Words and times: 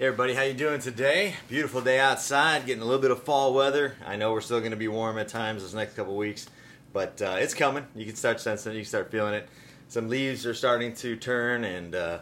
Hey 0.00 0.06
everybody, 0.06 0.32
how 0.32 0.44
you 0.44 0.54
doing 0.54 0.80
today? 0.80 1.34
Beautiful 1.46 1.82
day 1.82 2.00
outside, 2.00 2.64
getting 2.64 2.80
a 2.80 2.86
little 2.86 3.02
bit 3.02 3.10
of 3.10 3.22
fall 3.22 3.52
weather. 3.52 3.96
I 4.06 4.16
know 4.16 4.32
we're 4.32 4.40
still 4.40 4.60
going 4.60 4.70
to 4.70 4.76
be 4.78 4.88
warm 4.88 5.18
at 5.18 5.28
times 5.28 5.62
this 5.62 5.74
next 5.74 5.92
couple 5.92 6.16
weeks, 6.16 6.48
but 6.94 7.20
uh, 7.20 7.36
it's 7.38 7.52
coming. 7.52 7.84
You 7.94 8.06
can 8.06 8.16
start 8.16 8.40
sensing 8.40 8.72
it, 8.72 8.76
you 8.76 8.80
can 8.80 8.88
start 8.88 9.10
feeling 9.10 9.34
it. 9.34 9.46
Some 9.88 10.08
leaves 10.08 10.46
are 10.46 10.54
starting 10.54 10.94
to 10.94 11.16
turn, 11.16 11.64
and 11.64 11.94
uh, 11.94 12.20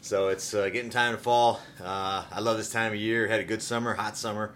so 0.00 0.28
it's 0.28 0.54
uh, 0.54 0.70
getting 0.70 0.88
time 0.88 1.14
to 1.14 1.20
fall. 1.20 1.60
Uh, 1.78 2.24
I 2.32 2.40
love 2.40 2.56
this 2.56 2.72
time 2.72 2.94
of 2.94 2.98
year. 2.98 3.28
Had 3.28 3.40
a 3.40 3.44
good 3.44 3.60
summer, 3.60 3.92
hot 3.92 4.16
summer, 4.16 4.54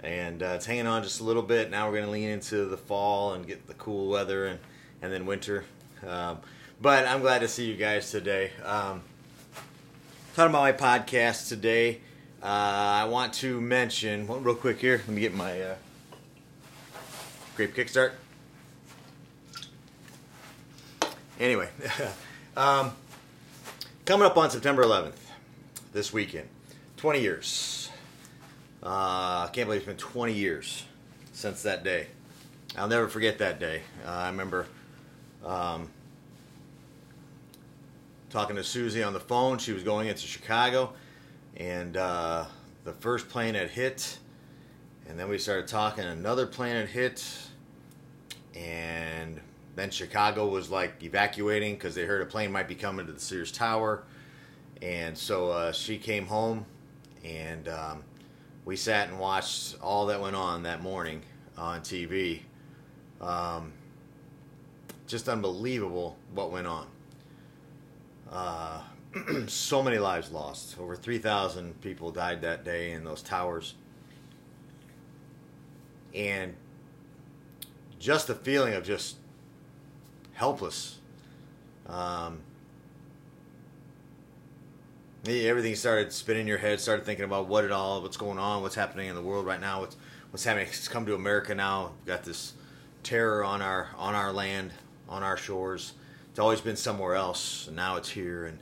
and 0.00 0.42
uh, 0.42 0.52
it's 0.56 0.66
hanging 0.66 0.86
on 0.86 1.02
just 1.02 1.20
a 1.20 1.24
little 1.24 1.40
bit. 1.42 1.70
Now 1.70 1.86
we're 1.86 1.94
going 1.94 2.04
to 2.04 2.10
lean 2.10 2.28
into 2.28 2.66
the 2.66 2.76
fall 2.76 3.32
and 3.32 3.46
get 3.46 3.66
the 3.66 3.74
cool 3.74 4.10
weather, 4.10 4.48
and 4.48 4.60
and 5.00 5.10
then 5.10 5.24
winter. 5.24 5.64
Um, 6.06 6.40
but 6.78 7.06
I'm 7.06 7.22
glad 7.22 7.38
to 7.38 7.48
see 7.48 7.70
you 7.70 7.76
guys 7.76 8.10
today. 8.10 8.50
Um, 8.62 9.00
talking 10.34 10.48
about 10.48 10.62
my 10.62 10.72
podcast 10.72 11.48
today. 11.48 12.00
Uh, 12.42 12.46
I 12.46 13.04
want 13.04 13.34
to 13.34 13.60
mention 13.60 14.26
well, 14.26 14.40
real 14.40 14.54
quick 14.54 14.78
here. 14.78 15.02
Let 15.06 15.08
me 15.08 15.20
get 15.20 15.34
my 15.34 15.60
uh, 15.60 15.74
grape 17.54 17.74
kickstart. 17.74 18.12
Anyway, 21.38 21.68
um, 22.56 22.92
coming 24.06 24.26
up 24.26 24.38
on 24.38 24.50
September 24.50 24.82
11th, 24.82 25.18
this 25.92 26.14
weekend, 26.14 26.48
20 26.96 27.20
years. 27.20 27.90
Uh, 28.82 29.46
I 29.46 29.50
can't 29.52 29.66
believe 29.66 29.82
it's 29.82 29.86
been 29.86 29.96
20 29.96 30.32
years 30.32 30.86
since 31.32 31.62
that 31.64 31.84
day. 31.84 32.06
I'll 32.78 32.88
never 32.88 33.06
forget 33.08 33.36
that 33.38 33.60
day. 33.60 33.82
Uh, 34.06 34.10
I 34.10 34.26
remember 34.28 34.66
um, 35.44 35.90
talking 38.32 38.56
to 38.56 38.64
Susie 38.64 39.02
on 39.02 39.12
the 39.12 39.20
phone. 39.20 39.58
She 39.58 39.72
was 39.72 39.82
going 39.82 40.08
into 40.08 40.22
Chicago, 40.22 40.94
and 41.56 41.98
uh, 41.98 42.46
the 42.82 42.94
first 42.94 43.28
plane 43.28 43.54
had 43.54 43.68
hit, 43.68 44.18
and 45.06 45.20
then 45.20 45.28
we 45.28 45.36
started 45.36 45.68
talking. 45.68 46.04
Another 46.04 46.46
plane 46.46 46.74
had 46.74 46.88
hit, 46.88 47.22
and 48.54 49.38
then 49.76 49.90
Chicago 49.90 50.48
was 50.48 50.70
like 50.70 51.02
evacuating 51.02 51.74
because 51.74 51.94
they 51.94 52.06
heard 52.06 52.22
a 52.22 52.26
plane 52.26 52.50
might 52.50 52.68
be 52.68 52.74
coming 52.74 53.04
to 53.06 53.12
the 53.12 53.20
Sears 53.20 53.52
Tower, 53.52 54.02
and 54.80 55.16
so 55.16 55.50
uh, 55.50 55.72
she 55.72 55.98
came 55.98 56.24
home, 56.24 56.64
and 57.22 57.68
um, 57.68 58.02
we 58.64 58.76
sat 58.76 59.08
and 59.08 59.18
watched 59.18 59.76
all 59.82 60.06
that 60.06 60.22
went 60.22 60.36
on 60.36 60.62
that 60.62 60.82
morning 60.82 61.20
on 61.58 61.82
TV. 61.82 62.40
Um, 63.20 63.72
just 65.06 65.28
unbelievable 65.28 66.16
what 66.32 66.50
went 66.50 66.66
on. 66.66 66.86
Uh, 68.32 68.80
so 69.46 69.82
many 69.82 69.98
lives 69.98 70.32
lost. 70.32 70.78
Over 70.78 70.96
3,000 70.96 71.80
people 71.82 72.10
died 72.10 72.40
that 72.42 72.64
day 72.64 72.92
in 72.92 73.04
those 73.04 73.22
towers. 73.22 73.74
And 76.14 76.54
just 77.98 78.26
the 78.26 78.34
feeling 78.34 78.74
of 78.74 78.84
just 78.84 79.16
helpless. 80.32 80.98
Um, 81.86 82.40
everything 85.26 85.74
started 85.74 86.12
spinning 86.12 86.42
in 86.42 86.46
your 86.48 86.58
head, 86.58 86.80
started 86.80 87.04
thinking 87.04 87.24
about 87.24 87.48
what 87.48 87.64
it 87.64 87.70
all, 87.70 88.02
what's 88.02 88.16
going 88.16 88.38
on, 88.38 88.62
what's 88.62 88.74
happening 88.74 89.08
in 89.08 89.14
the 89.14 89.22
world 89.22 89.46
right 89.46 89.60
now, 89.60 89.80
what's, 89.80 89.96
what's 90.30 90.44
happening. 90.44 90.66
It's 90.68 90.88
come 90.88 91.06
to 91.06 91.14
America 91.14 91.54
now. 91.54 91.92
We've 92.00 92.06
got 92.06 92.24
this 92.24 92.54
terror 93.02 93.44
on 93.44 93.60
our, 93.60 93.90
on 93.96 94.14
our 94.14 94.32
land, 94.32 94.72
on 95.08 95.22
our 95.22 95.36
shores. 95.36 95.92
It's 96.32 96.38
always 96.38 96.62
been 96.62 96.76
somewhere 96.76 97.14
else, 97.14 97.66
and 97.66 97.76
now 97.76 97.96
it's 97.96 98.08
here. 98.08 98.46
And 98.46 98.58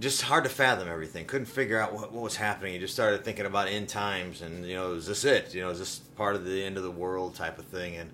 just 0.00 0.22
hard 0.22 0.42
to 0.42 0.50
fathom 0.50 0.88
everything. 0.88 1.24
Couldn't 1.24 1.46
figure 1.46 1.78
out 1.78 1.94
what, 1.94 2.12
what 2.12 2.24
was 2.24 2.34
happening. 2.34 2.74
You 2.74 2.80
just 2.80 2.94
started 2.94 3.24
thinking 3.24 3.46
about 3.46 3.68
end 3.68 3.88
times, 3.88 4.42
and 4.42 4.66
you 4.66 4.74
know, 4.74 4.94
is 4.94 5.06
this 5.06 5.24
it? 5.24 5.54
You 5.54 5.60
know, 5.60 5.70
is 5.70 5.78
this 5.78 6.00
part 6.16 6.34
of 6.34 6.44
the 6.44 6.64
end 6.64 6.76
of 6.76 6.82
the 6.82 6.90
world 6.90 7.36
type 7.36 7.60
of 7.60 7.64
thing? 7.66 7.94
And 7.94 8.10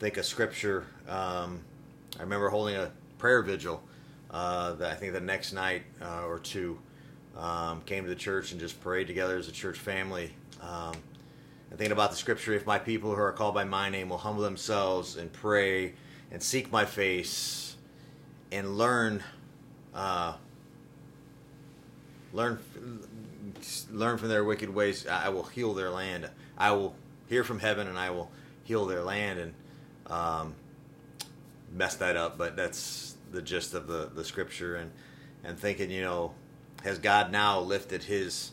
think 0.00 0.16
of 0.16 0.24
scripture. 0.24 0.86
Um, 1.08 1.60
I 2.18 2.22
remember 2.22 2.48
holding 2.48 2.74
a 2.74 2.90
prayer 3.18 3.42
vigil. 3.42 3.80
Uh, 4.28 4.72
that 4.72 4.90
I 4.90 4.94
think 4.96 5.12
the 5.12 5.20
next 5.20 5.52
night 5.52 5.84
uh, 6.02 6.26
or 6.26 6.40
two 6.40 6.80
um, 7.36 7.80
came 7.82 8.02
to 8.02 8.10
the 8.10 8.16
church 8.16 8.50
and 8.50 8.60
just 8.60 8.80
prayed 8.80 9.06
together 9.06 9.38
as 9.38 9.46
a 9.46 9.52
church 9.52 9.78
family. 9.78 10.32
Um, 10.60 10.94
and 11.70 11.78
thinking 11.78 11.92
about 11.92 12.10
the 12.10 12.16
scripture, 12.16 12.54
if 12.54 12.66
my 12.66 12.78
people 12.80 13.14
who 13.14 13.22
are 13.22 13.32
called 13.32 13.54
by 13.54 13.64
my 13.64 13.88
name 13.88 14.08
will 14.08 14.18
humble 14.18 14.42
themselves 14.42 15.16
and 15.16 15.32
pray 15.32 15.94
and 16.30 16.42
seek 16.42 16.72
my 16.72 16.84
face 16.84 17.67
and 18.52 18.76
learn. 18.76 19.22
Uh, 19.94 20.34
learn 22.32 22.58
learn 23.90 24.18
from 24.18 24.28
their 24.28 24.44
wicked 24.44 24.72
ways. 24.72 25.06
I 25.06 25.28
will 25.28 25.44
heal 25.44 25.74
their 25.74 25.90
land. 25.90 26.28
I 26.56 26.72
will 26.72 26.94
hear 27.28 27.44
from 27.44 27.58
heaven 27.58 27.86
and 27.86 27.98
i 27.98 28.10
will 28.10 28.30
heal 28.64 28.86
their 28.86 29.02
land 29.02 29.38
and 29.38 29.54
um, 30.06 30.54
mess 31.72 31.96
that 31.96 32.16
up. 32.16 32.38
But 32.38 32.56
that's 32.56 33.16
the 33.30 33.42
gist 33.42 33.74
of 33.74 33.86
the, 33.86 34.10
the 34.14 34.24
scripture 34.24 34.76
and 34.76 34.90
and 35.44 35.58
thinking 35.58 35.90
you 35.90 36.00
know 36.02 36.32
has 36.82 36.98
god 36.98 37.30
now 37.30 37.60
lifted 37.60 38.04
his 38.04 38.52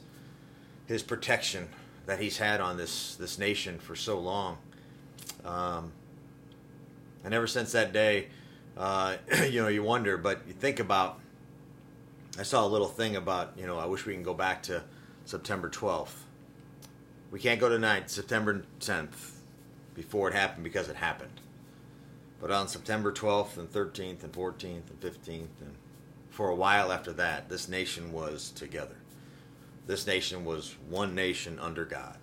his 0.85 1.01
protection 1.01 1.67
that 2.05 2.19
he's 2.19 2.37
had 2.37 2.61
on 2.61 2.77
this 2.77 3.15
this 3.15 3.37
nation 3.37 3.79
for 3.79 3.95
so 3.95 4.19
long? 4.19 4.57
Um, 5.43 5.91
and 7.23 7.33
ever 7.33 7.47
since 7.47 7.71
that 7.71 7.91
day 7.93 8.27
uh, 8.77 9.17
you 9.49 9.61
know 9.61 9.67
you 9.67 9.83
wonder 9.83 10.17
but 10.17 10.41
you 10.47 10.53
think 10.53 10.79
about 10.79 11.19
I 12.37 12.43
saw 12.43 12.65
a 12.65 12.67
little 12.67 12.89
thing 12.89 13.15
about, 13.15 13.53
you 13.57 13.65
know, 13.65 13.79
I 13.79 13.85
wish 13.85 14.05
we 14.05 14.13
can 14.13 14.23
go 14.23 14.33
back 14.33 14.61
to 14.63 14.83
September 15.23 15.69
12th. 15.69 16.23
We 17.31 17.39
can't 17.39 17.61
go 17.61 17.69
tonight, 17.69 18.09
September 18.09 18.65
10th, 18.81 19.31
before 19.93 20.27
it 20.27 20.33
happened 20.33 20.65
because 20.65 20.89
it 20.89 20.97
happened. 20.97 21.39
But 22.41 22.51
on 22.51 22.67
September 22.67 23.13
12th 23.13 23.57
and 23.57 23.71
13th 23.71 24.23
and 24.23 24.33
14th 24.33 24.89
and 24.89 24.99
15th, 24.99 25.61
and 25.61 25.75
for 26.29 26.49
a 26.49 26.55
while 26.55 26.91
after 26.91 27.13
that, 27.13 27.47
this 27.47 27.69
nation 27.69 28.11
was 28.11 28.51
together. 28.51 28.97
This 29.87 30.05
nation 30.05 30.43
was 30.43 30.75
one 30.89 31.15
nation 31.15 31.57
under 31.59 31.85
God. 31.85 32.17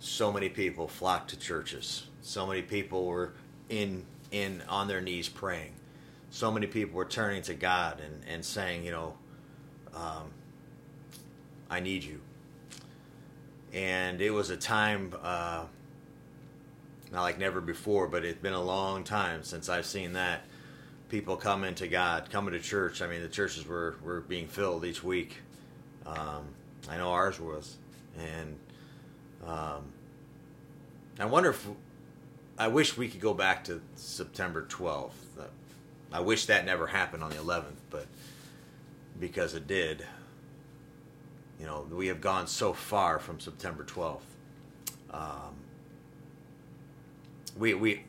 So 0.00 0.32
many 0.32 0.48
people 0.48 0.88
flocked 0.88 1.30
to 1.30 1.38
churches. 1.38 2.08
So 2.22 2.44
many 2.44 2.62
people 2.62 3.06
were 3.06 3.34
in 3.68 4.04
in 4.30 4.62
on 4.68 4.88
their 4.88 5.00
knees 5.00 5.28
praying. 5.28 5.72
So 6.30 6.50
many 6.50 6.66
people 6.66 6.96
were 6.96 7.04
turning 7.04 7.42
to 7.42 7.54
God 7.54 8.00
and, 8.00 8.22
and 8.28 8.44
saying, 8.44 8.84
you 8.84 8.90
know, 8.90 9.14
um, 9.94 10.30
I 11.70 11.80
need 11.80 12.04
you. 12.04 12.20
And 13.72 14.20
it 14.20 14.30
was 14.30 14.50
a 14.50 14.56
time, 14.56 15.14
uh, 15.22 15.64
not 17.12 17.22
like 17.22 17.38
never 17.38 17.60
before, 17.60 18.08
but 18.08 18.24
it's 18.24 18.40
been 18.40 18.52
a 18.52 18.62
long 18.62 19.04
time 19.04 19.42
since 19.42 19.68
I've 19.68 19.86
seen 19.86 20.12
that. 20.14 20.42
People 21.08 21.36
coming 21.36 21.74
to 21.76 21.88
God, 21.88 22.28
coming 22.30 22.52
to 22.52 22.60
church. 22.60 23.00
I 23.00 23.06
mean, 23.06 23.22
the 23.22 23.28
churches 23.28 23.66
were, 23.66 23.96
were 24.02 24.20
being 24.20 24.46
filled 24.46 24.84
each 24.84 25.02
week. 25.02 25.36
Um, 26.06 26.44
I 26.88 26.98
know 26.98 27.10
ours 27.10 27.40
was. 27.40 27.76
And 28.18 28.58
um, 29.46 29.84
I 31.18 31.24
wonder 31.24 31.50
if, 31.50 31.66
I 32.58 32.66
wish 32.66 32.96
we 32.96 33.08
could 33.08 33.20
go 33.20 33.34
back 33.34 33.64
to 33.64 33.80
September 33.94 34.66
12th. 34.68 35.12
I 36.12 36.20
wish 36.20 36.46
that 36.46 36.64
never 36.64 36.88
happened 36.88 37.22
on 37.22 37.30
the 37.30 37.36
11th, 37.36 37.76
but 37.90 38.06
because 39.20 39.54
it 39.54 39.66
did. 39.68 40.04
You 41.60 41.66
know, 41.66 41.86
we 41.90 42.08
have 42.08 42.20
gone 42.20 42.46
so 42.46 42.72
far 42.72 43.18
from 43.18 43.38
September 43.38 43.84
12th. 43.84 44.20
Um, 45.10 45.54
we 47.56 47.74
we 47.74 48.04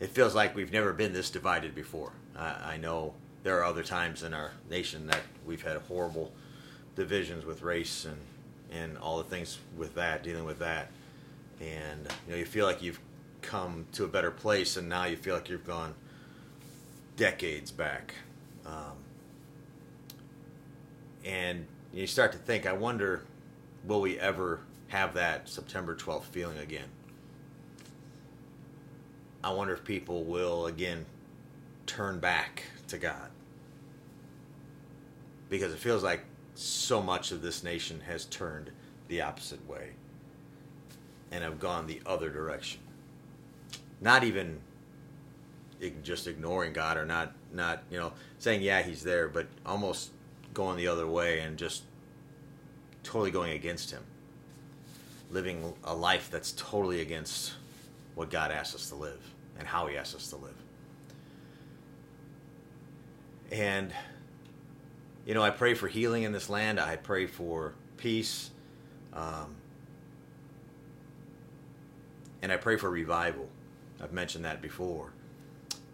it 0.00 0.10
feels 0.10 0.34
like 0.34 0.54
we've 0.54 0.72
never 0.72 0.92
been 0.92 1.12
this 1.12 1.30
divided 1.30 1.74
before. 1.74 2.12
I, 2.36 2.74
I 2.74 2.76
know 2.76 3.14
there 3.42 3.58
are 3.58 3.64
other 3.64 3.82
times 3.82 4.22
in 4.22 4.34
our 4.34 4.52
nation 4.68 5.06
that 5.06 5.20
we've 5.46 5.62
had 5.62 5.76
horrible 5.88 6.32
divisions 6.96 7.44
with 7.44 7.62
race 7.62 8.04
and 8.04 8.18
and 8.70 8.98
all 8.98 9.18
the 9.18 9.24
things 9.24 9.58
with 9.76 9.94
that, 9.94 10.22
dealing 10.22 10.44
with 10.44 10.58
that, 10.58 10.90
and 11.60 12.08
you 12.26 12.32
know, 12.32 12.38
you 12.38 12.44
feel 12.44 12.66
like 12.66 12.82
you've 12.82 13.00
come 13.42 13.86
to 13.92 14.04
a 14.04 14.08
better 14.08 14.30
place, 14.30 14.76
and 14.76 14.88
now 14.88 15.04
you 15.04 15.16
feel 15.16 15.34
like 15.34 15.48
you've 15.48 15.66
gone 15.66 15.94
decades 17.16 17.70
back. 17.70 18.14
Um, 18.66 18.96
and 21.24 21.66
you 21.92 22.06
start 22.06 22.32
to 22.32 22.38
think, 22.38 22.66
I 22.66 22.72
wonder, 22.72 23.22
will 23.84 24.00
we 24.00 24.18
ever 24.18 24.60
have 24.88 25.14
that 25.14 25.48
September 25.48 25.94
12th 25.94 26.24
feeling 26.24 26.58
again? 26.58 26.88
I 29.42 29.52
wonder 29.52 29.74
if 29.74 29.84
people 29.84 30.24
will 30.24 30.66
again 30.66 31.04
turn 31.86 32.18
back 32.18 32.64
to 32.88 32.98
God. 32.98 33.30
Because 35.50 35.72
it 35.72 35.78
feels 35.78 36.02
like 36.02 36.24
so 36.54 37.02
much 37.02 37.30
of 37.30 37.42
this 37.42 37.62
nation 37.62 38.00
has 38.06 38.24
turned 38.24 38.70
the 39.08 39.20
opposite 39.20 39.66
way 39.68 39.90
and 41.34 41.42
have 41.42 41.58
gone 41.58 41.86
the 41.88 42.00
other 42.06 42.30
direction. 42.30 42.80
Not 44.00 44.22
even 44.22 44.60
just 46.02 46.28
ignoring 46.28 46.72
God 46.72 46.96
or 46.96 47.04
not, 47.04 47.32
not 47.52 47.82
you 47.90 47.98
know, 47.98 48.12
saying, 48.38 48.62
yeah, 48.62 48.82
he's 48.82 49.02
there, 49.02 49.28
but 49.28 49.48
almost 49.66 50.12
going 50.54 50.76
the 50.76 50.86
other 50.86 51.06
way 51.06 51.40
and 51.40 51.58
just 51.58 51.82
totally 53.02 53.32
going 53.32 53.52
against 53.52 53.90
Him, 53.90 54.02
living 55.30 55.74
a 55.82 55.94
life 55.94 56.30
that's 56.30 56.52
totally 56.52 57.00
against 57.00 57.54
what 58.14 58.30
God 58.30 58.52
asks 58.52 58.76
us 58.76 58.88
to 58.90 58.94
live 58.94 59.20
and 59.58 59.66
how 59.66 59.88
He 59.88 59.96
asks 59.96 60.14
us 60.14 60.30
to 60.30 60.36
live. 60.36 60.54
And, 63.50 63.92
you 65.26 65.34
know, 65.34 65.42
I 65.42 65.50
pray 65.50 65.74
for 65.74 65.88
healing 65.88 66.22
in 66.22 66.32
this 66.32 66.48
land. 66.48 66.78
I 66.78 66.96
pray 66.96 67.26
for 67.26 67.74
peace. 67.96 68.50
Um, 69.12 69.56
and 72.44 72.52
I 72.52 72.58
pray 72.58 72.76
for 72.76 72.90
revival. 72.90 73.48
I've 74.02 74.12
mentioned 74.12 74.44
that 74.44 74.60
before. 74.60 75.14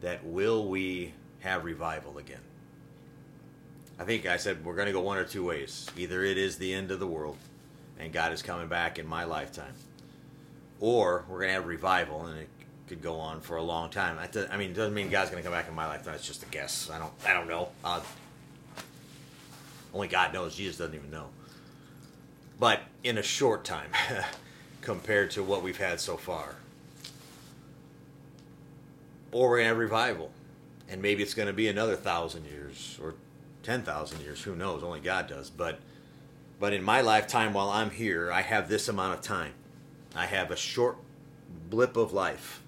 That 0.01 0.25
will 0.25 0.67
we 0.67 1.15
have 1.39 1.65
revival 1.65 2.19
again? 2.19 2.41
I 4.01 4.05
think 4.05 4.27
I 4.27 4.37
said 4.37 4.65
we're 4.65 4.75
going 4.75 4.89
to 4.89 4.93
go 4.93 5.01
one 5.01 5.17
or 5.17 5.25
two 5.25 5.45
ways. 5.45 5.87
Either 5.97 6.25
it 6.25 6.37
is 6.37 6.57
the 6.57 6.75
end 6.75 6.91
of 6.91 6.99
the 6.99 7.07
world 7.07 7.37
and 8.01 8.13
God 8.13 8.33
is 8.33 8.43
coming 8.43 8.67
back 8.67 8.99
in 8.99 9.07
my 9.07 9.23
lifetime, 9.23 9.75
or 10.81 11.25
we're 11.29 11.39
going 11.39 11.51
to 11.51 11.55
have 11.55 11.67
revival 11.67 12.27
and 12.27 12.41
it 12.41 12.49
could 12.89 13.01
go 13.01 13.21
on 13.21 13.43
for 13.43 13.57
a 13.57 13.63
long 13.63 13.89
time. 13.89 14.19
I 14.19 14.57
mean, 14.57 14.73
it 14.73 14.75
doesn't 14.75 14.95
mean 14.95 15.09
God's 15.09 15.31
going 15.31 15.41
to 15.41 15.49
come 15.49 15.57
back 15.57 15.69
in 15.69 15.75
my 15.77 15.87
lifetime. 15.87 16.15
It's 16.15 16.27
just 16.27 16.43
a 16.43 16.47
guess. 16.47 16.91
I 16.93 16.99
don't. 16.99 17.13
I 17.25 17.33
don't 17.33 17.47
know. 17.47 17.69
Uh, 17.85 18.01
only 19.95 20.09
God 20.09 20.35
knows. 20.35 20.57
Jesus 20.57 20.79
doesn't 20.79 20.97
even 20.97 21.13
know. 21.13 21.27
But 22.59 22.81
in 23.05 23.19
a 23.19 23.23
short 23.23 23.65
time, 23.65 23.91
compared 24.81 25.31
to 25.33 25.43
what 25.43 25.63
we've 25.63 25.79
had 25.79 26.01
so 26.01 26.17
far, 26.17 26.57
or 29.33 29.51
we're 29.51 29.59
going 29.59 29.65
to 29.67 29.69
have 29.69 29.79
revival, 29.79 30.31
and 30.89 31.01
maybe 31.03 31.23
it's 31.23 31.35
going 31.35 31.49
to 31.49 31.53
be 31.55 31.69
another 31.69 31.97
thousand 31.97 32.47
years 32.47 32.99
or 33.03 33.15
ten 33.63 33.83
thousand 33.83 34.21
years. 34.21 34.43
Who 34.43 34.57
knows? 34.57 34.83
Only 34.83 35.01
God 35.01 35.29
does. 35.29 35.51
But 35.51 35.81
but 36.59 36.73
in 36.73 36.83
my 36.83 37.01
lifetime, 37.01 37.55
while 37.55 37.71
I'm 37.71 37.91
here, 37.91 38.31
I 38.31 38.43
have 38.43 38.69
this 38.69 38.89
amount 38.89 39.15
of 39.15 39.23
time. 39.23 39.53
I 40.15 40.27
have 40.27 40.51
a 40.51 40.57
short 40.57 40.97
blip 41.69 41.97
of 41.97 42.13
life 42.13 42.61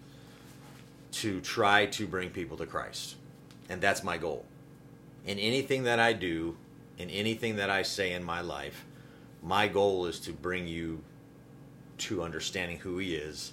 to 1.13 1.41
try 1.41 1.87
to 1.87 2.07
bring 2.07 2.31
people 2.31 2.57
to 2.57 2.67
Christ. 2.67 3.17
And 3.69 3.81
that's 3.81 4.03
my 4.03 4.17
goal. 4.17 4.47
In 5.27 5.39
anything 5.39 5.85
that 5.85 6.01
I 6.01 6.15
do, 6.15 6.57
in 6.99 7.11
anything 7.11 7.57
that 7.57 7.71
I 7.71 7.83
say 7.83 8.13
in 8.13 8.25
my 8.25 8.41
life, 8.41 8.85
my 9.43 9.69
goal 9.69 10.07
is 10.07 10.21
to 10.21 10.33
bring 10.33 10.67
you 10.67 11.03
to 12.07 12.23
understanding 12.23 12.79
who 12.79 12.99
He 12.99 13.15
is, 13.15 13.53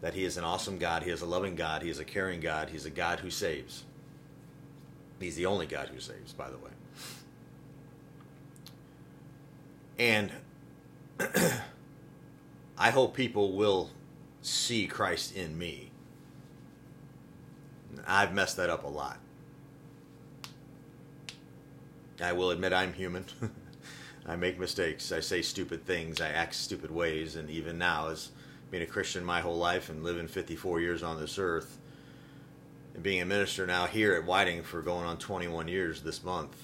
that 0.00 0.14
He 0.14 0.24
is 0.24 0.36
an 0.36 0.44
awesome 0.44 0.78
God, 0.78 1.02
He 1.02 1.10
is 1.10 1.22
a 1.22 1.26
loving 1.26 1.54
God, 1.54 1.82
He 1.82 1.90
is 1.90 1.98
a 1.98 2.04
caring 2.04 2.40
God, 2.40 2.70
He's 2.70 2.86
a 2.86 2.90
God 2.90 3.20
who 3.20 3.30
saves. 3.30 3.84
He's 5.18 5.36
the 5.36 5.46
only 5.46 5.66
God 5.66 5.88
who 5.88 6.00
saves, 6.00 6.32
by 6.32 6.50
the 6.50 6.58
way. 6.58 6.70
And 9.98 10.30
I 12.78 12.90
hope 12.90 13.14
people 13.14 13.52
will 13.52 13.90
see 14.42 14.86
Christ 14.86 15.34
in 15.34 15.58
me 15.58 15.90
I've 18.06 18.32
messed 18.32 18.56
that 18.56 18.70
up 18.70 18.84
a 18.84 18.88
lot. 18.88 19.18
I 22.22 22.32
will 22.32 22.50
admit 22.50 22.72
I'm 22.72 22.92
human. 22.92 23.24
I 24.26 24.36
make 24.36 24.58
mistakes. 24.58 25.12
I 25.12 25.20
say 25.20 25.42
stupid 25.42 25.84
things. 25.86 26.20
I 26.20 26.28
act 26.28 26.54
stupid 26.54 26.90
ways. 26.90 27.36
And 27.36 27.48
even 27.48 27.78
now, 27.78 28.08
as 28.08 28.30
being 28.70 28.82
a 28.82 28.86
Christian 28.86 29.24
my 29.24 29.40
whole 29.40 29.56
life 29.56 29.88
and 29.88 30.02
living 30.02 30.26
54 30.26 30.80
years 30.80 31.02
on 31.02 31.20
this 31.20 31.38
earth, 31.38 31.78
and 32.94 33.02
being 33.02 33.22
a 33.22 33.26
minister 33.26 33.66
now 33.66 33.86
here 33.86 34.14
at 34.14 34.24
Whiting 34.24 34.62
for 34.62 34.82
going 34.82 35.06
on 35.06 35.18
21 35.18 35.68
years 35.68 36.02
this 36.02 36.24
month, 36.24 36.56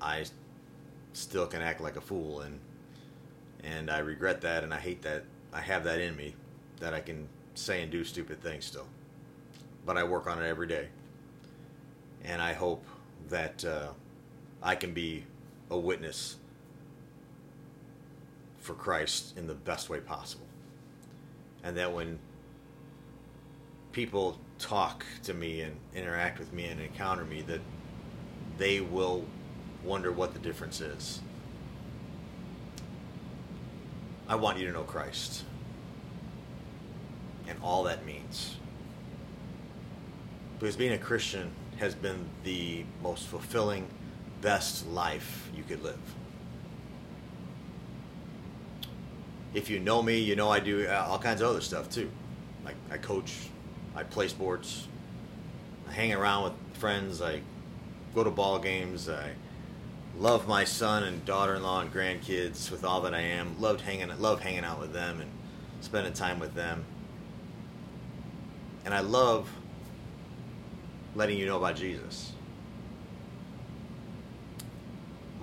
I 0.00 0.24
still 1.12 1.46
can 1.46 1.62
act 1.62 1.80
like 1.80 1.96
a 1.96 2.00
fool. 2.00 2.40
And, 2.40 2.58
and 3.62 3.90
I 3.90 3.98
regret 3.98 4.40
that 4.40 4.64
and 4.64 4.74
I 4.74 4.78
hate 4.78 5.02
that. 5.02 5.24
I 5.52 5.60
have 5.60 5.84
that 5.84 6.00
in 6.00 6.16
me 6.16 6.34
that 6.80 6.94
I 6.94 7.00
can 7.00 7.28
say 7.54 7.82
and 7.82 7.90
do 7.90 8.04
stupid 8.04 8.42
things 8.42 8.64
still 8.64 8.86
but 9.88 9.96
I 9.96 10.04
work 10.04 10.26
on 10.26 10.38
it 10.42 10.46
every 10.46 10.66
day. 10.66 10.88
And 12.22 12.42
I 12.42 12.52
hope 12.52 12.84
that 13.30 13.64
uh, 13.64 13.88
I 14.62 14.74
can 14.74 14.92
be 14.92 15.24
a 15.70 15.78
witness 15.78 16.36
for 18.60 18.74
Christ 18.74 19.36
in 19.36 19.46
the 19.46 19.54
best 19.54 19.88
way 19.88 20.00
possible. 20.00 20.46
And 21.62 21.76
that 21.76 21.92
when 21.92 22.18
people 23.92 24.38
talk 24.58 25.04
to 25.24 25.34
me 25.34 25.62
and 25.62 25.76
interact 25.94 26.38
with 26.38 26.52
me 26.52 26.66
and 26.66 26.80
encounter 26.80 27.24
me, 27.24 27.42
that 27.42 27.60
they 28.56 28.80
will 28.80 29.24
wonder 29.84 30.12
what 30.12 30.32
the 30.32 30.38
difference 30.38 30.80
is. 30.80 31.20
I 34.28 34.34
want 34.34 34.58
you 34.58 34.66
to 34.66 34.72
know 34.72 34.82
Christ 34.82 35.44
and 37.48 37.58
all 37.62 37.84
that 37.84 38.04
means 38.04 38.56
because 40.58 40.76
being 40.76 40.92
a 40.92 40.98
Christian 40.98 41.50
has 41.78 41.94
been 41.94 42.28
the 42.42 42.84
most 43.02 43.26
fulfilling, 43.26 43.86
best 44.40 44.86
life 44.88 45.50
you 45.56 45.62
could 45.62 45.82
live. 45.82 45.98
If 49.54 49.70
you 49.70 49.80
know 49.80 50.02
me, 50.02 50.18
you 50.18 50.36
know 50.36 50.50
I 50.50 50.60
do 50.60 50.86
uh, 50.86 51.06
all 51.08 51.18
kinds 51.18 51.40
of 51.40 51.48
other 51.48 51.60
stuff 51.60 51.90
too. 51.90 52.10
Like 52.64 52.76
I 52.90 52.98
coach, 52.98 53.34
I 53.96 54.02
play 54.02 54.28
sports, 54.28 54.86
I 55.88 55.92
hang 55.92 56.12
around 56.12 56.44
with 56.44 56.52
friends, 56.74 57.22
I 57.22 57.40
go 58.14 58.22
to 58.24 58.30
ball 58.30 58.58
games, 58.58 59.08
I 59.08 59.30
love 60.18 60.46
my 60.48 60.64
son 60.64 61.04
and 61.04 61.24
daughter-in-law 61.24 61.80
and 61.80 61.92
grandkids 61.92 62.70
with 62.70 62.84
all 62.84 63.00
that 63.02 63.14
I 63.14 63.20
am. 63.20 63.58
Loved 63.60 63.80
hanging, 63.80 64.10
love 64.20 64.40
hanging 64.40 64.64
out 64.64 64.80
with 64.80 64.92
them 64.92 65.20
and 65.20 65.30
spending 65.80 66.12
time 66.12 66.38
with 66.38 66.54
them. 66.54 66.84
And 68.84 68.94
I 68.94 69.00
love 69.00 69.48
letting 71.14 71.38
you 71.38 71.46
know 71.46 71.56
about 71.56 71.76
Jesus. 71.76 72.32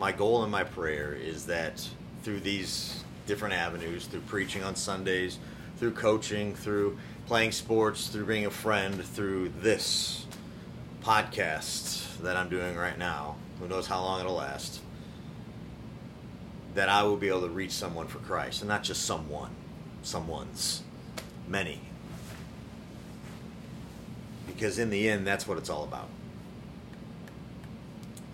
My 0.05 0.11
goal 0.11 0.43
and 0.43 0.51
my 0.51 0.63
prayer 0.63 1.13
is 1.13 1.47
that 1.47 1.83
through 2.21 2.41
these 2.41 3.03
different 3.25 3.55
avenues, 3.55 4.05
through 4.05 4.19
preaching 4.27 4.63
on 4.63 4.75
Sundays, 4.75 5.39
through 5.77 5.93
coaching, 5.93 6.53
through 6.53 6.99
playing 7.25 7.53
sports, 7.53 8.09
through 8.09 8.27
being 8.27 8.45
a 8.45 8.51
friend, 8.51 9.03
through 9.03 9.49
this 9.63 10.27
podcast 11.01 12.19
that 12.19 12.37
I'm 12.37 12.49
doing 12.49 12.75
right 12.75 12.99
now, 12.99 13.37
who 13.59 13.67
knows 13.67 13.87
how 13.87 13.99
long 13.99 14.19
it'll 14.19 14.35
last, 14.35 14.79
that 16.75 16.87
I 16.87 17.01
will 17.01 17.17
be 17.17 17.29
able 17.29 17.41
to 17.41 17.49
reach 17.49 17.71
someone 17.71 18.05
for 18.05 18.19
Christ, 18.19 18.61
and 18.61 18.69
not 18.69 18.83
just 18.83 19.07
someone, 19.07 19.55
someone's, 20.03 20.83
many 21.47 21.81
because 24.45 24.77
in 24.77 24.91
the 24.91 25.09
end, 25.09 25.25
that's 25.25 25.47
what 25.47 25.57
it's 25.57 25.71
all 25.71 25.83
about. 25.83 26.09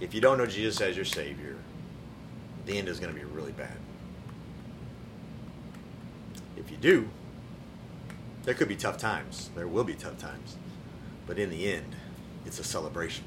If 0.01 0.13
you 0.13 0.19
don't 0.19 0.37
know 0.37 0.45
Jesus 0.45 0.81
as 0.81 0.97
your 0.97 1.05
Savior, 1.05 1.55
the 2.65 2.77
end 2.77 2.89
is 2.89 2.99
going 2.99 3.13
to 3.13 3.17
be 3.17 3.25
really 3.25 3.53
bad. 3.53 3.77
If 6.57 6.69
you 6.69 6.75
do, 6.75 7.07
there 8.43 8.53
could 8.53 8.67
be 8.67 8.75
tough 8.75 8.97
times. 8.97 9.49
There 9.55 9.67
will 9.67 9.85
be 9.85 9.93
tough 9.93 10.17
times. 10.17 10.57
But 11.25 11.39
in 11.39 11.49
the 11.49 11.71
end, 11.71 11.95
it's 12.45 12.59
a 12.59 12.63
celebration. 12.63 13.23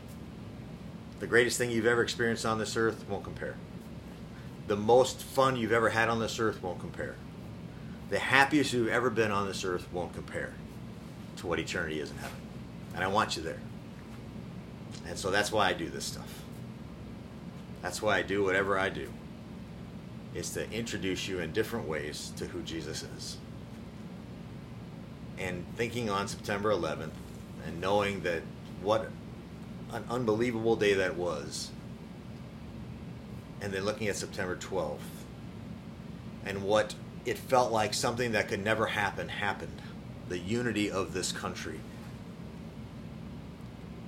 The 1.20 1.26
greatest 1.26 1.56
thing 1.56 1.70
you've 1.70 1.86
ever 1.86 2.02
experienced 2.02 2.44
on 2.44 2.58
this 2.58 2.76
earth 2.76 3.08
won't 3.08 3.24
compare. 3.24 3.54
The 4.66 4.76
most 4.76 5.22
fun 5.22 5.56
you've 5.56 5.72
ever 5.72 5.88
had 5.88 6.10
on 6.10 6.18
this 6.18 6.38
earth 6.38 6.62
won't 6.62 6.80
compare. 6.80 7.14
The 8.10 8.18
happiest 8.18 8.72
you've 8.74 8.88
ever 8.88 9.08
been 9.08 9.30
on 9.30 9.46
this 9.46 9.64
earth 9.64 9.86
won't 9.92 10.12
compare 10.12 10.52
to 11.36 11.46
what 11.46 11.58
eternity 11.58 12.00
is 12.00 12.10
in 12.10 12.18
heaven 12.18 12.36
and 12.94 13.02
I 13.02 13.08
want 13.08 13.36
you 13.36 13.42
there. 13.42 13.58
And 15.06 15.18
so 15.18 15.30
that's 15.30 15.52
why 15.52 15.68
I 15.68 15.72
do 15.72 15.88
this 15.88 16.04
stuff. 16.04 16.43
That's 17.84 18.00
why 18.00 18.16
I 18.16 18.22
do 18.22 18.42
whatever 18.42 18.78
I 18.78 18.88
do. 18.88 19.10
Is 20.34 20.48
to 20.54 20.68
introduce 20.72 21.28
you 21.28 21.40
in 21.40 21.52
different 21.52 21.86
ways 21.86 22.32
to 22.38 22.46
who 22.46 22.62
Jesus 22.62 23.02
is. 23.02 23.36
And 25.36 25.66
thinking 25.76 26.08
on 26.08 26.26
September 26.26 26.72
11th 26.72 27.10
and 27.66 27.82
knowing 27.82 28.22
that 28.22 28.40
what 28.80 29.10
an 29.92 30.02
unbelievable 30.08 30.76
day 30.76 30.94
that 30.94 31.16
was. 31.16 31.72
And 33.60 33.70
then 33.70 33.84
looking 33.84 34.08
at 34.08 34.16
September 34.16 34.56
12th 34.56 35.00
and 36.46 36.62
what 36.62 36.94
it 37.26 37.36
felt 37.36 37.70
like 37.70 37.92
something 37.92 38.32
that 38.32 38.48
could 38.48 38.64
never 38.64 38.86
happen 38.86 39.28
happened. 39.28 39.82
The 40.30 40.38
unity 40.38 40.90
of 40.90 41.12
this 41.12 41.32
country 41.32 41.80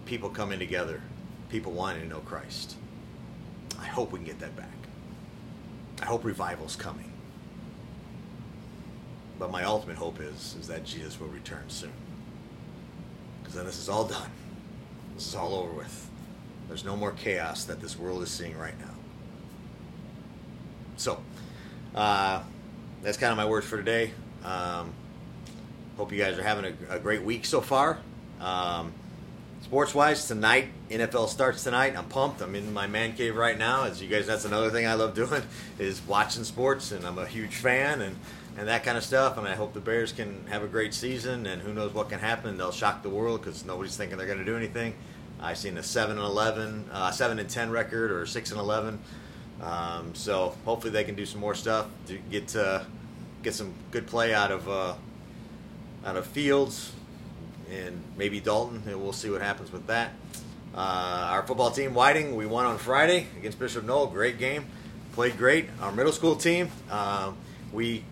people 0.07 0.31
coming 0.31 0.59
together, 0.59 1.03
people 1.51 1.73
wanting 1.73 2.01
to 2.01 2.09
know 2.09 2.21
Christ. 2.21 2.77
I 3.81 3.87
hope 3.87 4.13
we 4.13 4.19
can 4.19 4.27
get 4.27 4.39
that 4.41 4.57
back. 4.57 4.69
I 6.03 6.07
hope 6.07 6.25
revival's 6.25 6.77
coming. 6.77 7.13
But 9.39 9.51
my 9.51 9.65
ultimate 9.65 9.97
hope 9.97 10.21
is 10.21 10.57
is 10.61 10.69
that 10.69 10.85
Jesus 10.85 11.21
will 11.21 11.29
return 11.29 11.65
soon. 11.69 11.93
Because 13.41 13.55
then 13.55 13.67
this 13.67 13.79
is 13.79 13.89
all 13.89 14.05
done. 14.05 14.31
This 15.15 15.29
is 15.29 15.35
all 15.35 15.55
over 15.55 15.73
with. 15.73 16.11
There's 16.69 16.85
no 16.85 16.97
more 16.97 17.13
chaos 17.13 17.65
that 17.65 17.81
this 17.81 17.99
world 17.99 18.23
is 18.23 18.31
seeing 18.31 18.57
right 18.59 18.79
now. 18.79 18.95
So, 20.97 21.23
uh, 21.95 22.43
that's 23.03 23.17
kind 23.19 23.31
of 23.31 23.37
my 23.37 23.47
words 23.47 23.67
for 23.67 23.77
today. 23.77 24.11
Um, 24.45 24.93
hope 25.97 26.13
you 26.13 26.19
guys 26.19 26.39
are 26.39 26.43
having 26.43 26.75
a, 26.91 26.97
a 26.97 26.99
great 26.99 27.23
week 27.23 27.45
so 27.45 27.61
far. 27.61 27.99
Um, 28.41 28.93
sports 29.63 29.95
wise, 29.95 30.27
tonight, 30.27 30.69
NFL 30.91 31.29
starts 31.29 31.65
tonight. 31.65 31.97
I'm 31.97 32.05
pumped. 32.07 32.41
I'm 32.41 32.55
in 32.55 32.73
my 32.73 32.87
man 32.87 33.15
cave 33.15 33.37
right 33.37 33.59
now. 33.59 33.85
As 33.85 34.03
you 34.03 34.09
guys, 34.09 34.27
that's 34.27 34.45
another 34.45 34.71
thing 34.71 34.87
I 34.87 34.95
love 34.95 35.15
doing 35.15 35.43
is 35.79 36.01
watching 36.07 36.45
sports, 36.45 36.93
and 36.93 37.05
I'm 37.07 37.19
a 37.19 37.27
huge 37.27 37.57
fan 37.57 38.01
and, 38.01 38.17
and 38.57 38.69
that 38.69 38.85
kind 38.85 38.97
of 38.97 39.05
stuff. 39.05 39.39
And 39.39 39.47
I 39.47 39.55
hope 39.55 39.75
the 39.75 39.81
Bears 39.81 40.13
can 40.13 40.47
have 40.49 40.63
a 40.63 40.69
great 40.69 40.95
season, 40.95 41.47
and 41.47 41.63
who 41.63 41.73
knows 41.73 41.93
what 41.93 42.09
can 42.09 42.21
happen. 42.21 42.57
They'll 42.57 42.73
shock 42.73 43.03
the 43.03 43.11
world 43.11 43.41
because 43.41 43.65
nobody's 43.65 43.97
thinking 43.97 44.19
they're 44.19 44.27
going 44.27 44.39
to 44.39 44.45
do 44.45 44.57
anything. 44.57 44.95
I've 45.41 45.59
seen 45.59 45.77
a 45.77 45.83
7 45.83 46.17
and 46.17 46.25
11, 46.25 46.91
uh, 46.93 47.11
7 47.11 47.39
and 47.39 47.49
10 47.49 47.71
record 47.71 48.11
or 48.11 48.25
6 48.25 48.51
and 48.51 48.61
11. 48.61 48.99
Um, 49.61 50.15
so 50.15 50.55
hopefully 50.65 50.93
they 50.93 51.05
can 51.05 51.15
do 51.15 51.27
some 51.27 51.41
more 51.41 51.55
stuff 51.55 51.87
to 52.09 52.19
get 52.31 52.55
uh, 52.55 52.85
get 53.43 53.55
some 53.55 53.73
good 53.91 54.07
play 54.07 54.35
out 54.35 54.51
of 54.51 54.69
uh, 54.69 54.95
out 56.05 56.17
of 56.17 56.27
Fields 56.27 56.93
and 57.71 58.03
maybe 58.17 58.41
Dalton, 58.41 58.83
and 58.87 59.03
we'll 59.03 59.13
see 59.13 59.31
what 59.31 59.43
happens 59.43 59.73
with 59.73 59.87
that. 59.87 60.13
Uh, 60.75 61.29
our 61.31 61.43
football 61.43 61.71
team, 61.71 61.95
Whiting, 61.95 62.37
we 62.37 62.47
won 62.47 62.67
on 62.67 62.79
Friday 62.79 63.27
against 63.39 63.59
Bishop 63.59 63.85
Noll. 63.85 64.07
Great 64.09 64.39
game, 64.39 64.67
played 65.13 65.39
great. 65.39 65.69
Our 65.81 65.93
middle 65.93 66.13
school 66.13 66.37
team, 66.37 66.71
um, 66.91 67.37
we 67.73 68.05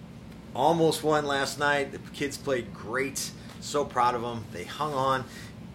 almost 0.54 1.02
won 1.02 1.26
last 1.26 1.58
night. 1.58 1.92
The 1.92 1.98
kids 2.12 2.36
played 2.36 2.72
great. 2.72 3.30
So 3.60 3.84
proud 3.84 4.14
of 4.14 4.22
them. 4.22 4.44
They 4.52 4.64
hung 4.64 4.92
on. 4.92 5.24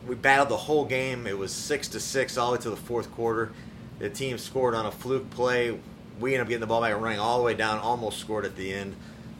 We 0.08 0.16
battled 0.16 0.50
the 0.50 0.58
whole 0.58 0.86
game. 0.86 1.26
It 1.26 1.38
was 1.38 1.52
six 1.52 1.88
to 1.90 2.00
six 2.00 2.38
all 2.38 2.52
the 2.52 2.58
way 2.58 2.62
to 2.64 2.70
the 2.70 2.76
fourth 2.76 3.12
quarter. 3.12 3.52
The 3.98 4.10
team 4.10 4.38
scored 4.38 4.76
on 4.76 4.86
a 4.86 4.92
fluke 4.92 5.30
play. 5.32 5.78
We 6.20 6.32
ended 6.34 6.42
up 6.42 6.48
getting 6.50 6.62
the 6.62 6.68
ball 6.68 6.82
back 6.82 6.94
and 6.94 7.04
running 7.04 7.20
all 7.20 7.40
the 7.40 7.44
way 7.44 7.54
down. 7.54 7.80
Almost 7.80 8.20
scored 8.20 8.46
at 8.46 8.56
the 8.56 8.74
end. 8.74 8.96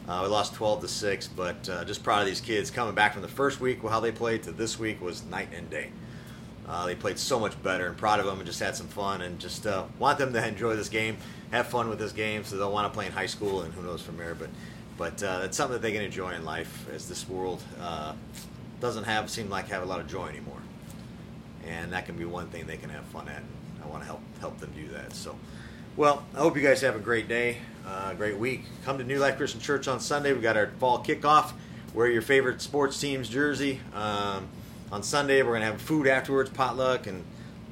Uh, 0.10 0.22
we 0.24 0.28
lost 0.28 0.56
12 0.56 0.82
to 0.82 0.88
six, 0.88 1.28
but 1.28 1.70
uh, 1.70 1.86
just 1.86 2.04
proud 2.04 2.22
of 2.22 2.26
these 2.26 2.42
kids 2.42 2.72
coming 2.72 2.96
back 2.96 3.14
from 3.14 3.22
the 3.22 3.28
first 3.28 3.62
week 3.62 3.80
how 3.84 4.00
they 4.00 4.12
played 4.12 4.42
to 4.42 4.52
this 4.52 4.80
week 4.80 5.00
was 5.00 5.24
night 5.26 5.50
and 5.54 5.70
day. 5.70 5.92
Uh, 6.68 6.88
they 6.88 6.96
played 6.96 7.20
so 7.20 7.40
much 7.40 7.62
better, 7.62 7.86
and 7.86 7.96
proud 7.96 8.20
of 8.20 8.26
them, 8.26 8.38
and 8.38 8.46
just 8.46 8.60
had 8.60 8.76
some 8.76 8.88
fun, 8.88 9.22
and 9.22 9.38
just 9.38 9.68
uh, 9.68 9.84
want 10.00 10.18
them 10.18 10.34
to 10.34 10.48
enjoy 10.48 10.76
this 10.76 10.90
game, 10.90 11.16
have 11.52 11.68
fun 11.68 11.90
with 11.90 12.00
this 12.00 12.12
game, 12.12 12.44
so 12.44 12.58
they'll 12.58 12.72
want 12.72 12.92
to 12.92 12.96
play 12.96 13.06
in 13.06 13.12
high 13.12 13.28
school, 13.28 13.62
and 13.62 13.72
who 13.72 13.84
knows 13.84 14.02
from 14.02 14.18
there. 14.18 14.34
But, 14.34 14.50
but 14.98 15.22
uh, 15.22 15.42
it's 15.44 15.56
something 15.56 15.74
that 15.74 15.84
they 15.84 15.92
can 15.92 16.02
enjoy 16.02 16.32
in 16.32 16.44
life, 16.44 16.90
as 16.92 17.08
this 17.08 17.30
world 17.30 17.62
uh, 17.80 18.14
doesn't 18.82 19.04
have 19.04 19.30
seem 19.30 19.48
like 19.48 19.68
have 19.68 19.84
a 19.84 19.86
lot 19.86 20.00
of 20.00 20.08
joy 20.08 20.26
anymore, 20.26 20.62
and 21.68 21.94
that 21.94 22.08
can 22.08 22.16
be 22.16 22.26
one 22.26 22.48
thing 22.48 22.66
they 22.66 22.78
can 22.78 22.90
have 22.90 23.06
fun 23.06 23.28
at. 23.28 23.38
And 23.38 23.84
I 23.84 23.86
want 23.86 24.02
to 24.02 24.08
help 24.08 24.22
help 24.40 24.58
them 24.58 24.72
do 24.76 24.88
that. 24.88 25.14
So. 25.14 25.36
Well, 26.00 26.24
I 26.34 26.38
hope 26.38 26.56
you 26.56 26.64
guys 26.64 26.80
have 26.80 26.96
a 26.96 27.00
great 27.00 27.28
day, 27.28 27.58
uh, 27.86 28.14
great 28.14 28.38
week. 28.38 28.64
Come 28.86 29.00
to 29.00 29.04
New 29.04 29.20
Life 29.20 29.36
Christian 29.36 29.60
Church 29.60 29.86
on 29.90 30.00
Sunday. 30.00 30.32
We've 30.32 30.42
got 30.42 30.56
our 30.56 30.68
fall 30.80 31.04
kickoff. 31.04 31.52
Wear 31.94 32.08
your 32.08 32.22
favorite 32.22 32.62
sports 32.62 32.98
team's 32.98 33.28
jersey. 33.28 33.82
Um, 33.94 34.48
on 34.94 35.04
Sunday, 35.04 35.44
we're 35.44 35.50
going 35.50 35.60
to 35.60 35.66
have 35.66 35.82
food 35.82 36.08
afterwards, 36.08 36.52
potluck, 36.52 37.06
and 37.06 37.26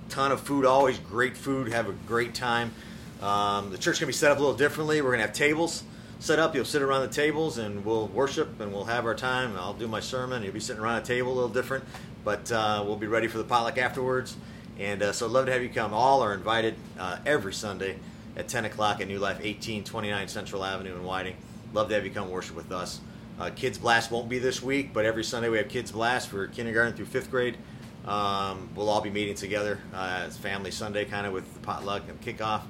ton 0.10 0.34
of 0.34 0.42
food. 0.42 0.66
Always 0.66 1.00
great 1.00 1.38
food. 1.38 1.72
Have 1.72 1.88
a 1.88 1.94
great 1.94 2.36
time. 2.36 2.74
Um, 3.22 3.70
the 3.70 3.78
church 3.78 4.02
going 4.02 4.08
to 4.08 4.08
be 4.08 4.12
set 4.12 4.30
up 4.30 4.40
a 4.40 4.42
little 4.42 4.58
differently. 4.58 5.02
We're 5.02 5.12
going 5.12 5.22
to 5.22 5.28
have 5.28 5.34
tables 5.34 5.84
set 6.20 6.38
up. 6.38 6.54
You'll 6.54 6.66
sit 6.66 6.82
around 6.82 7.04
the 7.04 7.16
tables 7.16 7.60
and 7.60 7.86
we'll 7.86 8.08
worship 8.08 8.60
and 8.60 8.74
we'll 8.74 8.84
have 8.84 9.06
our 9.06 9.16
time. 9.16 9.56
I'll 9.56 9.74
do 9.74 9.88
my 9.88 10.02
sermon. 10.02 10.44
You'll 10.44 10.52
be 10.52 10.60
sitting 10.60 10.84
around 10.84 11.02
a 11.02 11.06
table 11.06 11.32
a 11.32 11.34
little 11.34 11.48
different, 11.48 11.86
but 12.26 12.52
uh, 12.52 12.84
we'll 12.86 12.98
be 12.98 13.08
ready 13.08 13.28
for 13.28 13.38
the 13.38 13.46
potluck 13.46 13.78
afterwards. 13.78 14.36
And 14.78 15.02
uh, 15.02 15.14
so, 15.14 15.28
I'd 15.28 15.32
love 15.32 15.46
to 15.46 15.54
have 15.54 15.64
you 15.64 15.70
come. 15.70 15.94
All 15.94 16.22
are 16.22 16.34
invited 16.34 16.76
uh, 17.00 17.20
every 17.26 17.54
Sunday 17.54 17.98
at 18.38 18.48
10 18.48 18.66
o'clock 18.66 19.02
at 19.02 19.08
New 19.08 19.20
Life, 19.20 19.38
1829 19.38 20.28
Central 20.28 20.64
Avenue 20.64 20.96
in 20.96 21.04
Whiting. 21.04 21.36
Love 21.74 21.90
to 21.90 21.96
have 21.96 22.06
you 22.06 22.12
come 22.12 22.30
worship 22.30 22.56
with 22.56 22.72
us. 22.72 23.02
Uh, 23.40 23.50
Kids 23.50 23.78
Blast 23.78 24.12
won't 24.12 24.30
be 24.30 24.40
this 24.40 24.62
week, 24.62 24.94
but 24.94 25.06
every 25.06 25.24
Sunday 25.24 25.50
we 25.50 25.58
have 25.58 25.68
Kids 25.68 25.92
Blast 25.92 26.30
for 26.30 26.48
kindergarten 26.48 26.94
through 26.94 27.08
fifth 27.08 27.32
grade. 27.32 27.58
Um, 28.06 28.70
we'll 28.76 28.90
all 28.90 29.02
be 29.02 29.10
meeting 29.10 29.36
together. 29.36 29.80
Uh, 29.94 30.24
it's 30.28 30.38
Family 30.38 30.72
Sunday, 30.72 31.04
kind 31.04 31.28
of 31.28 31.34
with 31.34 31.52
the 31.54 31.60
potluck 31.60 32.04
and 32.08 32.22
kickoff. 32.22 32.62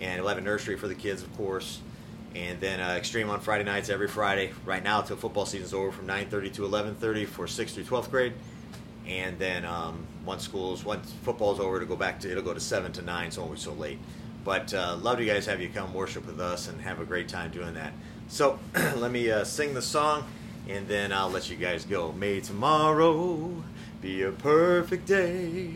And 0.00 0.20
we'll 0.20 0.30
have 0.30 0.38
a 0.38 0.42
nursery 0.42 0.76
for 0.76 0.88
the 0.88 0.94
kids, 0.94 1.22
of 1.22 1.34
course. 1.36 1.80
And 2.34 2.58
then 2.60 2.80
uh, 2.80 2.94
Extreme 2.94 3.28
on 3.28 3.40
Friday 3.40 3.64
nights 3.64 3.90
every 3.90 4.08
Friday. 4.08 4.52
Right 4.64 4.82
now, 4.82 5.00
until 5.00 5.16
football 5.16 5.46
season's 5.46 5.74
over, 5.74 5.92
from 5.92 6.06
9:30 6.06 6.54
to 6.54 6.62
11:30 6.62 7.26
for 7.26 7.46
6th 7.46 7.74
through 7.74 7.84
12th 7.84 8.10
grade. 8.10 8.32
And 9.06 9.38
then 9.38 9.64
um, 9.64 10.06
once 10.24 10.42
schools, 10.42 10.84
once 10.84 11.12
football's 11.22 11.60
over, 11.60 11.78
to 11.78 11.86
go 11.86 11.96
back 11.96 12.18
to 12.20 12.30
it'll 12.30 12.42
go 12.42 12.54
to 12.54 12.60
7 12.60 12.92
to 12.92 13.02
9, 13.02 13.30
so 13.30 13.46
be 13.46 13.58
so 13.58 13.72
late. 13.74 13.98
But 14.44 14.74
uh, 14.74 14.96
love 15.00 15.20
you 15.20 15.26
guys 15.26 15.46
have 15.46 15.60
you 15.60 15.68
come 15.68 15.94
worship 15.94 16.26
with 16.26 16.40
us 16.40 16.68
and 16.68 16.80
have 16.80 17.00
a 17.00 17.04
great 17.04 17.28
time 17.28 17.50
doing 17.50 17.74
that. 17.74 17.92
So 18.28 18.58
let 18.74 19.10
me 19.10 19.30
uh, 19.30 19.44
sing 19.44 19.74
the 19.74 19.82
song 19.82 20.24
and 20.68 20.86
then 20.88 21.12
I'll 21.12 21.30
let 21.30 21.50
you 21.50 21.56
guys 21.56 21.84
go. 21.84 22.12
May 22.12 22.40
tomorrow 22.40 23.62
be 24.00 24.22
a 24.22 24.32
perfect 24.32 25.06
day. 25.06 25.70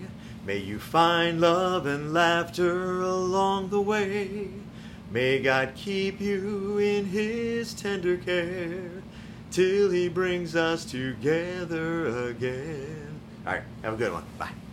May 0.45 0.59
you 0.59 0.79
find 0.79 1.41
love 1.41 1.87
and 1.87 2.13
laughter 2.13 3.03
along 3.03 3.71
the 3.71 3.81
way. 3.81 4.49
May 5.11 5.41
God 5.41 5.73
keep 5.75 6.21
you 6.21 6.79
in 6.79 7.07
his 7.07 7.75
tender 7.75 8.17
care 8.17 9.03
till 9.51 9.91
he 9.91 10.09
brings 10.09 10.55
us 10.57 10.85
together 10.85 12.29
again. 12.29 13.21
All 13.47 13.55
right, 13.55 13.63
have 13.83 13.95
a 13.95 13.97
good 13.97 14.13
one. 14.13 14.25
Bye. 14.39 14.66